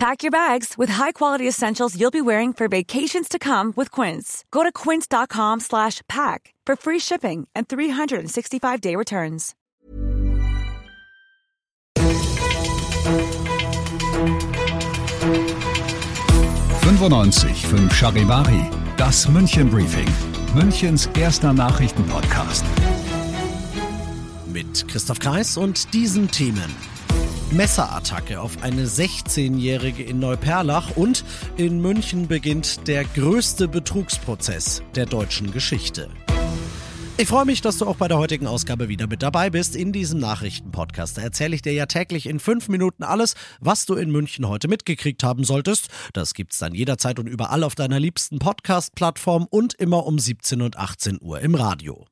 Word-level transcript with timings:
Pack 0.00 0.22
your 0.22 0.30
bags 0.30 0.78
with 0.78 0.88
high-quality 0.88 1.46
essentials 1.46 1.94
you'll 1.94 2.10
be 2.10 2.22
wearing 2.22 2.54
for 2.54 2.68
vacations 2.68 3.28
to 3.28 3.38
come 3.38 3.74
with 3.76 3.90
Quince. 3.90 4.46
Go 4.50 4.62
to 4.62 4.72
quince.com 4.72 5.60
slash 5.60 6.00
pack 6.08 6.54
for 6.64 6.74
free 6.74 6.98
shipping 6.98 7.46
and 7.54 7.68
365-day 7.68 8.96
returns. 8.96 9.54
fünf 17.68 17.92
Charivari, 17.92 18.70
das 18.96 19.28
München 19.28 19.68
Briefing, 19.68 20.08
Münchens 20.54 21.10
erster 21.18 21.52
Nachrichtenpodcast. 21.52 22.64
Mit 24.46 24.88
Christoph 24.88 25.18
Kreis 25.18 25.58
und 25.58 25.92
diesen 25.92 26.30
Themen. 26.30 26.99
Messerattacke 27.52 28.40
auf 28.40 28.62
eine 28.62 28.86
16-Jährige 28.86 30.04
in 30.04 30.20
Neuperlach 30.20 30.96
und 30.96 31.24
in 31.56 31.80
München 31.80 32.28
beginnt 32.28 32.86
der 32.86 33.04
größte 33.04 33.66
Betrugsprozess 33.66 34.82
der 34.94 35.06
deutschen 35.06 35.50
Geschichte. 35.50 36.08
Ich 37.16 37.26
freue 37.26 37.44
mich, 37.44 37.60
dass 37.60 37.78
du 37.78 37.86
auch 37.86 37.96
bei 37.96 38.06
der 38.06 38.18
heutigen 38.18 38.46
Ausgabe 38.46 38.88
wieder 38.88 39.08
mit 39.08 39.22
dabei 39.22 39.50
bist. 39.50 39.74
In 39.74 39.92
diesem 39.92 40.20
Nachrichtenpodcast 40.20 41.18
Da 41.18 41.22
erzähle 41.22 41.56
ich 41.56 41.60
dir 41.60 41.72
ja 41.72 41.86
täglich 41.86 42.26
in 42.26 42.38
fünf 42.38 42.68
Minuten 42.68 43.02
alles, 43.02 43.34
was 43.58 43.84
du 43.84 43.96
in 43.96 44.10
München 44.10 44.46
heute 44.46 44.68
mitgekriegt 44.68 45.24
haben 45.24 45.42
solltest. 45.42 45.88
Das 46.12 46.34
gibt's 46.34 46.58
dann 46.58 46.72
jederzeit 46.72 47.18
und 47.18 47.26
überall 47.26 47.64
auf 47.64 47.74
deiner 47.74 47.98
liebsten 47.98 48.38
Podcast-Plattform 48.38 49.48
und 49.50 49.74
immer 49.74 50.06
um 50.06 50.20
17 50.20 50.62
und 50.62 50.78
18 50.78 51.18
Uhr 51.20 51.40
im 51.40 51.56
Radio. 51.56 52.06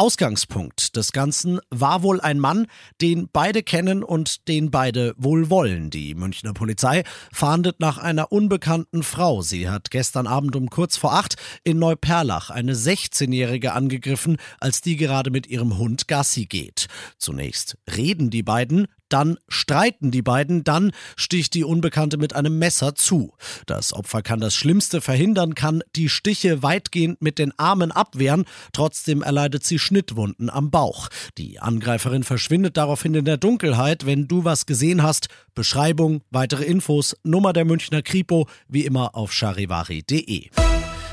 Ausgangspunkt 0.00 0.96
des 0.96 1.12
Ganzen 1.12 1.60
war 1.68 2.02
wohl 2.02 2.22
ein 2.22 2.40
Mann, 2.40 2.68
den 3.02 3.28
beide 3.30 3.62
kennen 3.62 4.02
und 4.02 4.48
den 4.48 4.70
beide 4.70 5.12
wohl 5.18 5.50
wollen. 5.50 5.90
Die 5.90 6.14
Münchner 6.14 6.54
Polizei 6.54 7.02
fahndet 7.30 7.80
nach 7.80 7.98
einer 7.98 8.32
unbekannten 8.32 9.02
Frau. 9.02 9.42
Sie 9.42 9.68
hat 9.68 9.90
gestern 9.90 10.26
Abend 10.26 10.56
um 10.56 10.70
kurz 10.70 10.96
vor 10.96 11.12
acht 11.12 11.36
in 11.64 11.78
Neuperlach 11.78 12.48
eine 12.48 12.72
16-Jährige 12.72 13.74
angegriffen, 13.74 14.38
als 14.58 14.80
die 14.80 14.96
gerade 14.96 15.30
mit 15.30 15.46
ihrem 15.48 15.76
Hund 15.76 16.08
Gassi 16.08 16.46
geht. 16.46 16.86
Zunächst 17.18 17.76
reden 17.94 18.30
die 18.30 18.42
beiden, 18.42 18.86
dann 19.12 19.38
streiten 19.48 20.10
die 20.10 20.22
beiden, 20.22 20.64
dann 20.64 20.92
sticht 21.16 21.54
die 21.54 21.64
Unbekannte 21.64 22.16
mit 22.16 22.34
einem 22.34 22.58
Messer 22.58 22.94
zu. 22.94 23.34
Das 23.66 23.92
Opfer 23.92 24.22
kann 24.22 24.40
das 24.40 24.54
Schlimmste 24.54 25.00
verhindern, 25.00 25.54
kann 25.54 25.82
die 25.96 26.08
Stiche 26.08 26.62
weitgehend 26.62 27.20
mit 27.20 27.38
den 27.38 27.52
Armen 27.58 27.92
abwehren, 27.92 28.44
trotzdem 28.72 29.22
erleidet 29.22 29.64
sie 29.64 29.78
Schnittwunden 29.78 30.50
am 30.50 30.70
Bauch. 30.70 31.08
Die 31.38 31.60
Angreiferin 31.60 32.22
verschwindet 32.22 32.76
daraufhin 32.76 33.14
in 33.14 33.24
der 33.24 33.36
Dunkelheit. 33.36 34.06
Wenn 34.06 34.28
du 34.28 34.44
was 34.44 34.66
gesehen 34.66 35.02
hast, 35.02 35.28
Beschreibung, 35.54 36.22
weitere 36.30 36.64
Infos, 36.64 37.16
Nummer 37.22 37.52
der 37.52 37.64
Münchner 37.64 38.02
Kripo, 38.02 38.48
wie 38.68 38.84
immer 38.84 39.14
auf 39.14 39.32
charivari.de. 39.32 40.48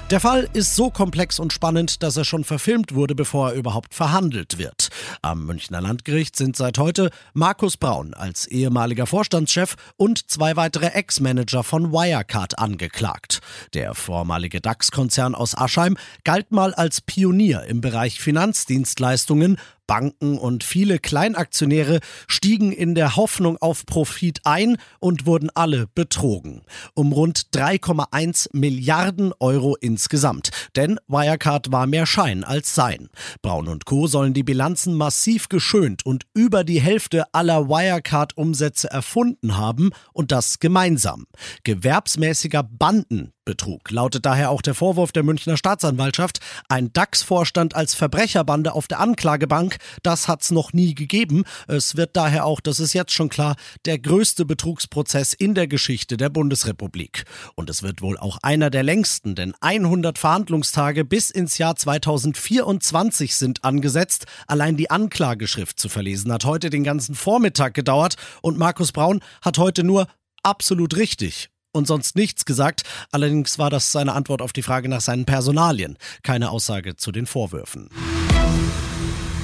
Der 0.10 0.22
Fall 0.22 0.48
ist 0.54 0.74
so 0.74 0.90
komplex 0.90 1.38
und 1.38 1.52
spannend, 1.52 2.02
dass 2.02 2.16
er 2.16 2.24
schon 2.24 2.46
verfilmt 2.46 2.96
wurde, 2.96 3.14
bevor 3.14 3.50
er 3.50 3.56
überhaupt 3.56 3.94
verhandelt 3.94 4.58
wird. 4.58 4.88
Am 5.22 5.46
Münchner 5.46 5.82
Landgericht 5.82 6.38
sind 6.38 6.56
seit 6.56 6.78
heute 6.78 7.10
Markus 7.34 7.76
Braun 7.76 8.14
als 8.14 8.48
ehemaliger 8.48 9.06
Vorstandschef 9.06 9.76
und 9.98 10.32
zwei 10.32 10.56
weitere 10.56 10.86
Ex-Manager 10.86 11.62
von 11.62 11.92
Wirecard 11.92 12.58
angeklagt. 12.58 13.42
Der 13.74 13.96
vormalige 13.96 14.62
DAX-Konzern 14.62 15.36
aus 15.36 15.58
Aschheim 15.58 15.98
galt 16.24 16.54
mal 16.54 16.74
als 16.74 17.02
Pionier 17.02 17.64
im 17.64 17.82
Bereich 17.82 18.22
Finanzdienstleistungen, 18.22 19.58
Banken 19.88 20.38
und 20.38 20.64
viele 20.64 21.00
Kleinaktionäre 21.00 22.00
stiegen 22.28 22.72
in 22.72 22.94
der 22.94 23.16
Hoffnung 23.16 23.58
auf 23.58 23.86
Profit 23.86 24.42
ein 24.44 24.78
und 25.00 25.26
wurden 25.26 25.50
alle 25.56 25.88
betrogen. 25.88 26.62
Um 26.94 27.14
rund 27.14 27.48
3,1 27.54 28.50
Milliarden 28.52 29.34
Euro 29.40 29.76
insgesamt. 29.80 30.52
Denn 30.76 31.00
Wirecard 31.08 31.72
war 31.72 31.88
mehr 31.88 32.06
Schein 32.06 32.44
als 32.44 32.76
Sein. 32.76 33.10
Braun 33.42 33.68
und 33.68 33.86
Co. 33.86 34.08
sollen 34.08 34.34
die 34.34 34.44
Bilanzen 34.44 34.94
massiv 34.94 35.50
geschönt 35.50 36.06
und 36.06 36.26
über 36.34 36.64
die 36.64 36.82
Hälfte 36.82 37.34
aller 37.34 37.70
Wirecard-Umsätze 37.70 38.90
erfunden 38.90 39.58
haben 39.58 39.92
und 40.14 40.32
das 40.32 40.60
gemeinsam. 40.60 41.26
Gewerbsmäßiger 41.64 42.64
Banden 42.64 43.32
Betrug 43.48 43.90
lautet 43.92 44.26
daher 44.26 44.52
auch 44.52 44.62
der 44.62 44.76
Vorwurf 44.76 45.14
der 45.14 45.24
Münchner 45.24 45.56
Staatsanwaltschaft. 45.56 46.40
Ein 46.68 46.92
DAX-Vorstand 46.92 47.78
als 47.78 47.96
Verbrecherbande 47.96 48.74
auf 48.74 48.90
der 48.90 49.00
Anklagebank, 49.00 49.78
das 50.04 50.28
hat's 50.28 50.52
noch 50.52 50.74
nie 50.74 50.94
gegeben. 50.94 51.46
Es 51.66 51.96
wird 51.96 52.18
daher 52.18 52.46
auch, 52.46 52.60
das 52.60 52.82
ist 52.82 52.92
jetzt 52.92 53.14
schon 53.14 53.30
klar, 53.30 53.56
der 53.86 54.00
größte 54.00 54.44
Betrugsprozess 54.44 55.32
in 55.32 55.56
der 55.56 55.68
Geschichte 55.68 56.18
der 56.18 56.28
Bundesrepublik. 56.28 57.24
Und 57.56 57.70
es 57.70 57.84
wird 57.84 58.02
wohl 58.02 58.18
auch 58.18 58.38
einer 58.42 58.70
der 58.70 58.84
längsten, 58.84 59.34
denn 59.34 59.54
100 59.62 60.18
Verhandlungstage 60.18 61.06
bis 61.06 61.30
ins 61.30 61.58
Jahr 61.58 61.78
2024 61.78 63.34
sind 63.34 63.64
angesetzt. 63.64 64.26
Allein 64.48 64.76
die 64.76 64.92
Anklageschrift 64.92 65.80
zu 65.80 65.88
verlesen 65.88 66.34
hat 66.34 66.44
heute 66.44 66.70
den 66.70 66.84
ganzen 66.84 67.16
Vormittag 67.16 67.74
gedauert 67.74 68.16
und 68.42 68.58
Markus 68.58 68.92
Braun 68.92 69.22
hat 69.42 69.58
heute 69.58 69.86
nur 69.86 70.08
absolut 70.44 70.98
richtig 70.98 71.50
und 71.78 71.88
sonst 71.88 72.16
nichts 72.16 72.44
gesagt. 72.44 72.84
Allerdings 73.12 73.58
war 73.58 73.70
das 73.70 73.92
seine 73.92 74.14
Antwort 74.14 74.42
auf 74.42 74.52
die 74.52 74.64
Frage 74.64 74.90
nach 74.90 75.02
seinen 75.02 75.26
Personalien, 75.26 75.98
keine 76.24 76.52
Aussage 76.52 76.98
zu 76.98 77.12
den 77.14 77.26
Vorwürfen. 77.26 77.90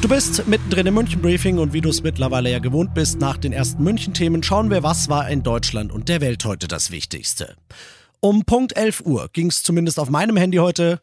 Du 0.02 0.10
bist 0.10 0.46
mittendrin 0.48 0.88
im 0.88 0.96
München-Briefing 0.96 1.60
und 1.60 1.72
wie 1.72 1.80
du 1.80 1.88
es 1.88 2.04
mittlerweile 2.04 2.52
ja 2.52 2.60
gewohnt 2.60 2.94
bist, 2.94 3.22
nach 3.22 3.38
den 3.38 3.54
ersten 3.54 3.82
München-Themen 3.84 4.44
schauen 4.44 4.70
wir, 4.70 4.84
was 4.84 5.08
war 5.08 5.30
in 5.30 5.44
Deutschland 5.44 5.94
und 5.94 6.10
der 6.10 6.20
Welt 6.20 6.44
heute 6.44 6.68
das 6.68 6.92
Wichtigste. 6.92 7.56
Um 8.20 8.44
Punkt 8.44 8.76
11 8.76 9.02
Uhr 9.06 9.30
ging 9.32 9.48
es 9.48 9.64
zumindest 9.64 10.00
auf 10.00 10.10
meinem 10.10 10.36
Handy 10.36 10.58
heute 10.58 11.00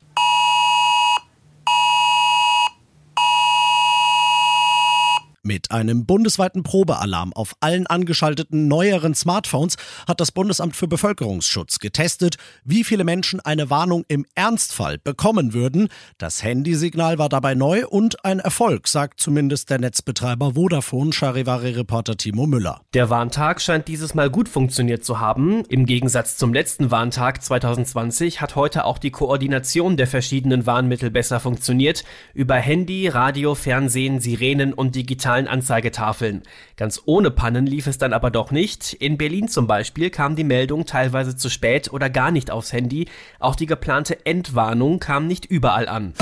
Mit 5.43 5.71
einem 5.71 6.05
bundesweiten 6.05 6.65
Probealarm 6.65 7.33
auf 7.33 7.55
allen 7.61 7.87
angeschalteten 7.87 8.69
neueren 8.69 9.15
Smartphones 9.15 9.77
hat 10.06 10.21
das 10.21 10.33
Bundesamt 10.33 10.77
für 10.77 10.87
Bevölkerungsschutz 10.87 11.78
getestet, 11.78 12.37
wie 12.62 12.84
viele 12.84 13.05
Menschen 13.05 13.41
eine 13.41 13.71
Warnung 13.71 14.05
im 14.09 14.27
Ernstfall 14.34 14.99
bekommen 14.99 15.55
würden. 15.55 15.89
Das 16.19 16.43
Handysignal 16.43 17.17
war 17.17 17.31
dabei 17.31 17.55
neu 17.55 17.87
und 17.87 18.23
ein 18.23 18.39
Erfolg, 18.39 18.87
sagt 18.87 19.19
zumindest 19.19 19.71
der 19.71 19.78
Netzbetreiber 19.78 20.56
Vodafone 20.56 21.15
Charivari-Reporter 21.15 22.19
Timo 22.19 22.47
Müller. 22.47 22.83
Der 22.93 23.09
Warntag 23.09 23.62
scheint 23.62 23.89
dieses 23.89 24.12
Mal 24.12 24.28
gut 24.28 24.47
funktioniert 24.47 25.07
zu 25.07 25.21
haben. 25.21 25.65
Im 25.71 25.87
Gegensatz 25.87 26.37
zum 26.37 26.53
letzten 26.53 26.91
Warntag 26.91 27.43
2020 27.43 28.43
hat 28.43 28.57
heute 28.57 28.84
auch 28.84 28.99
die 28.99 29.11
Koordination 29.11 29.97
der 29.97 30.07
verschiedenen 30.07 30.67
Warnmittel 30.67 31.11
besser 31.11 31.41
funktioniert. 31.41 32.05
Über 32.34 32.57
Handy, 32.57 33.09
Radio, 33.09 33.55
Fernsehen, 33.55 34.21
Sirenen 34.21 34.75
und 34.75 34.97
digital 34.97 35.30
digitalen 35.31 35.49
Anzeigetafeln. 35.49 36.43
Ganz 36.77 37.03
ohne 37.07 37.31
Pannen 37.31 37.67
lief 37.67 37.87
es 37.87 37.99
dann 37.99 38.13
aber 38.13 38.31
doch 38.31 38.51
nicht. 38.51 38.95
In 38.95 39.17
Berlin 39.17 39.47
zum 39.47 39.67
Beispiel 39.67 40.11
kam 40.11 40.35
die 40.35 40.45
Meldung 40.45 40.87
teilweise 40.87 41.37
zu 41.37 41.49
spät 41.49 41.93
oder 41.93 42.11
gar 42.11 42.33
nicht 42.33 42.51
aufs 42.51 42.73
Handy. 42.73 43.07
Auch 43.39 43.55
die 43.55 43.67
geplante 43.67 44.27
Entwarnung 44.27 44.99
kam 44.99 45.27
nicht 45.27 45.47
überall 45.47 45.89
an. 45.89 46.15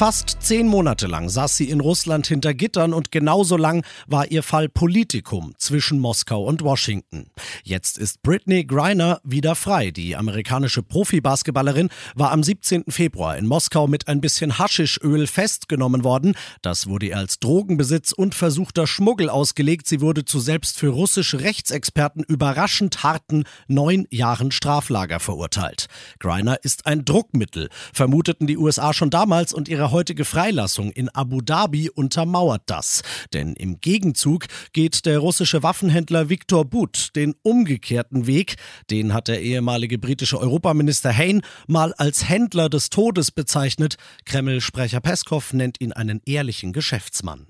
Fast 0.00 0.38
zehn 0.40 0.66
Monate 0.66 1.06
lang 1.06 1.28
saß 1.28 1.58
sie 1.58 1.68
in 1.68 1.78
Russland 1.78 2.26
hinter 2.26 2.54
Gittern 2.54 2.94
und 2.94 3.12
genauso 3.12 3.58
lang 3.58 3.84
war 4.06 4.30
ihr 4.30 4.42
Fall 4.42 4.70
Politikum 4.70 5.52
zwischen 5.58 5.98
Moskau 5.98 6.42
und 6.42 6.62
Washington. 6.62 7.26
Jetzt 7.64 7.98
ist 7.98 8.22
Britney 8.22 8.64
Griner 8.64 9.20
wieder 9.24 9.54
frei. 9.54 9.90
Die 9.90 10.16
amerikanische 10.16 10.82
Profibasketballerin 10.82 11.90
war 12.14 12.32
am 12.32 12.42
17. 12.42 12.84
Februar 12.88 13.36
in 13.36 13.46
Moskau 13.46 13.88
mit 13.88 14.08
ein 14.08 14.22
bisschen 14.22 14.58
Haschischöl 14.58 15.26
festgenommen 15.26 16.02
worden. 16.02 16.34
Das 16.62 16.86
wurde 16.86 17.08
ihr 17.08 17.18
als 17.18 17.38
Drogenbesitz 17.38 18.12
und 18.12 18.34
versuchter 18.34 18.86
Schmuggel 18.86 19.28
ausgelegt. 19.28 19.86
Sie 19.86 20.00
wurde 20.00 20.24
zu 20.24 20.40
selbst 20.40 20.78
für 20.78 20.88
russische 20.88 21.40
Rechtsexperten 21.40 22.24
überraschend 22.24 23.02
harten 23.02 23.44
neun 23.68 24.06
Jahren 24.08 24.50
Straflager 24.50 25.20
verurteilt. 25.20 25.88
Griner 26.20 26.56
ist 26.64 26.86
ein 26.86 27.04
Druckmittel, 27.04 27.68
vermuteten 27.92 28.46
die 28.46 28.56
USA 28.56 28.94
schon 28.94 29.10
damals 29.10 29.52
und 29.52 29.68
ihre 29.68 29.89
heutige 29.90 30.24
Freilassung 30.24 30.90
in 30.92 31.08
Abu 31.08 31.40
Dhabi 31.40 31.90
untermauert 31.90 32.62
das. 32.66 33.02
Denn 33.32 33.54
im 33.54 33.80
Gegenzug 33.80 34.46
geht 34.72 35.06
der 35.06 35.18
russische 35.18 35.62
Waffenhändler 35.62 36.28
Viktor 36.28 36.64
But 36.64 37.10
den 37.16 37.34
umgekehrten 37.42 38.26
Weg. 38.26 38.56
Den 38.90 39.14
hat 39.14 39.28
der 39.28 39.40
ehemalige 39.42 39.98
britische 39.98 40.38
Europaminister 40.38 41.16
Hain 41.16 41.42
mal 41.66 41.92
als 41.94 42.28
Händler 42.28 42.68
des 42.68 42.90
Todes 42.90 43.30
bezeichnet. 43.30 43.96
Kreml-Sprecher 44.24 45.00
Peskov 45.00 45.52
nennt 45.52 45.80
ihn 45.80 45.92
einen 45.92 46.20
ehrlichen 46.24 46.72
Geschäftsmann. 46.72 47.46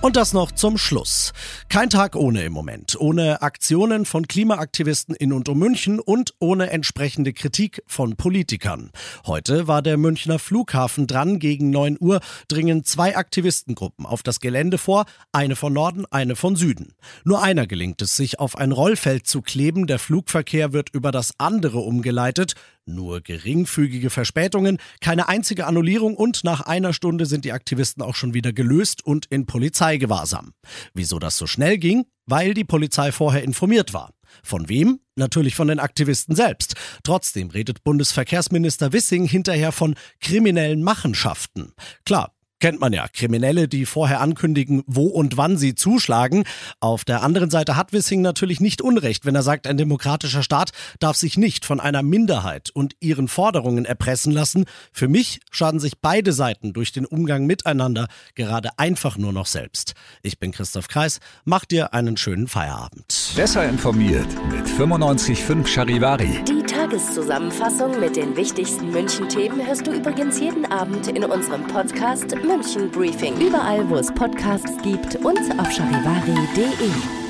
Und 0.00 0.14
das 0.14 0.32
noch 0.32 0.52
zum 0.52 0.78
Schluss. 0.78 1.32
Kein 1.68 1.90
Tag 1.90 2.14
ohne 2.14 2.44
im 2.44 2.52
Moment. 2.52 2.96
Ohne 3.00 3.42
Aktionen 3.42 4.04
von 4.04 4.28
Klimaaktivisten 4.28 5.16
in 5.16 5.32
und 5.32 5.48
um 5.48 5.58
München 5.58 5.98
und 5.98 6.34
ohne 6.38 6.70
entsprechende 6.70 7.32
Kritik 7.32 7.82
von 7.84 8.14
Politikern. 8.14 8.90
Heute 9.26 9.66
war 9.66 9.82
der 9.82 9.96
Münchner 9.96 10.38
Flughafen 10.38 11.08
dran. 11.08 11.40
Gegen 11.40 11.70
9 11.70 11.96
Uhr 11.98 12.20
dringen 12.46 12.84
zwei 12.84 13.16
Aktivistengruppen 13.16 14.06
auf 14.06 14.22
das 14.22 14.38
Gelände 14.38 14.78
vor. 14.78 15.04
Eine 15.32 15.56
von 15.56 15.72
Norden, 15.72 16.06
eine 16.10 16.36
von 16.36 16.54
Süden. 16.54 16.94
Nur 17.24 17.42
einer 17.42 17.66
gelingt 17.66 18.00
es, 18.00 18.14
sich 18.14 18.38
auf 18.38 18.56
ein 18.56 18.70
Rollfeld 18.70 19.26
zu 19.26 19.42
kleben. 19.42 19.88
Der 19.88 19.98
Flugverkehr 19.98 20.72
wird 20.72 20.90
über 20.90 21.10
das 21.10 21.34
andere 21.38 21.78
umgeleitet. 21.80 22.54
Nur 22.88 23.20
geringfügige 23.20 24.08
Verspätungen, 24.08 24.78
keine 25.02 25.28
einzige 25.28 25.66
Annullierung 25.66 26.16
und 26.16 26.42
nach 26.42 26.62
einer 26.62 26.94
Stunde 26.94 27.26
sind 27.26 27.44
die 27.44 27.52
Aktivisten 27.52 28.02
auch 28.02 28.14
schon 28.14 28.32
wieder 28.32 28.54
gelöst 28.54 29.04
und 29.04 29.26
in 29.26 29.44
Polizeigewahrsam. 29.44 30.54
Wieso 30.94 31.18
das 31.18 31.36
so 31.36 31.46
schnell 31.46 31.76
ging? 31.76 32.06
Weil 32.24 32.54
die 32.54 32.64
Polizei 32.64 33.12
vorher 33.12 33.42
informiert 33.42 33.92
war. 33.92 34.14
Von 34.42 34.70
wem? 34.70 35.00
Natürlich 35.16 35.54
von 35.54 35.68
den 35.68 35.80
Aktivisten 35.80 36.34
selbst. 36.34 36.76
Trotzdem 37.02 37.50
redet 37.50 37.84
Bundesverkehrsminister 37.84 38.92
Wissing 38.92 39.26
hinterher 39.26 39.72
von 39.72 39.94
kriminellen 40.20 40.82
Machenschaften. 40.82 41.72
Klar, 42.06 42.32
Kennt 42.60 42.80
man 42.80 42.92
ja. 42.92 43.06
Kriminelle, 43.12 43.68
die 43.68 43.86
vorher 43.86 44.20
ankündigen, 44.20 44.82
wo 44.86 45.06
und 45.06 45.36
wann 45.36 45.56
sie 45.56 45.76
zuschlagen. 45.76 46.44
Auf 46.80 47.04
der 47.04 47.22
anderen 47.22 47.50
Seite 47.50 47.76
hat 47.76 47.92
Wissing 47.92 48.20
natürlich 48.20 48.60
nicht 48.60 48.82
Unrecht, 48.82 49.24
wenn 49.24 49.34
er 49.34 49.44
sagt, 49.44 49.66
ein 49.66 49.76
demokratischer 49.76 50.42
Staat 50.42 50.72
darf 50.98 51.16
sich 51.16 51.36
nicht 51.36 51.64
von 51.64 51.78
einer 51.78 52.02
Minderheit 52.02 52.70
und 52.70 52.96
ihren 53.00 53.28
Forderungen 53.28 53.84
erpressen 53.84 54.32
lassen. 54.32 54.64
Für 54.92 55.06
mich 55.06 55.40
schaden 55.50 55.78
sich 55.78 55.98
beide 56.00 56.32
Seiten 56.32 56.72
durch 56.72 56.90
den 56.90 57.06
Umgang 57.06 57.46
miteinander 57.46 58.08
gerade 58.34 58.70
einfach 58.76 59.16
nur 59.16 59.32
noch 59.32 59.46
selbst. 59.46 59.94
Ich 60.22 60.40
bin 60.40 60.50
Christoph 60.50 60.88
Kreis. 60.88 61.20
Mach 61.44 61.64
dir 61.64 61.94
einen 61.94 62.16
schönen 62.16 62.48
Feierabend. 62.48 63.32
Besser 63.36 63.68
informiert 63.68 64.28
mit 64.50 64.66
95.5 64.66 65.66
Charivari. 65.66 66.42
Die 66.44 66.67
Tageszusammenfassung 66.88 68.00
mit 68.00 68.16
den 68.16 68.34
wichtigsten 68.34 68.90
München-Themen 68.90 69.66
hörst 69.66 69.86
du 69.86 69.92
übrigens 69.92 70.40
jeden 70.40 70.64
Abend 70.72 71.06
in 71.08 71.22
unserem 71.22 71.66
Podcast 71.66 72.34
München 72.42 72.90
Briefing. 72.90 73.38
Überall, 73.38 73.88
wo 73.90 73.96
es 73.96 74.10
Podcasts 74.14 74.72
gibt 74.82 75.16
und 75.16 75.38
auf 75.60 75.70
charivari.de. 75.70 77.27